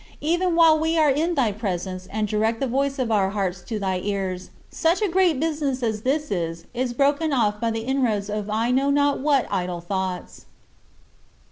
Even 0.21 0.55
while 0.55 0.79
we 0.79 0.97
are 0.97 1.11
in 1.11 1.35
thy 1.35 1.51
presence 1.51 2.07
and 2.11 2.27
direct 2.27 2.59
the 2.59 2.65
voice 2.65 2.97
of 2.97 3.11
our 3.11 3.29
hearts 3.29 3.61
to 3.61 3.77
thy 3.77 3.99
ears, 3.99 4.49
such 4.71 4.99
a 4.99 5.07
great 5.07 5.39
business 5.39 5.83
as 5.83 6.01
this 6.01 6.31
is 6.31 6.93
broken 6.93 7.31
off 7.31 7.61
by 7.61 7.69
the 7.69 7.81
inroads 7.83 8.27
of 8.27 8.49
I 8.49 8.71
know 8.71 8.89
not 8.89 9.19
what 9.19 9.45
idle 9.51 9.79
thoughts. 9.79 10.47